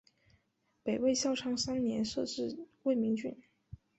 [0.81, 3.37] 北魏孝昌三年设置魏明郡。